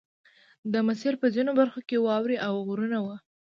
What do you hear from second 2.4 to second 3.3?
او غرونه وو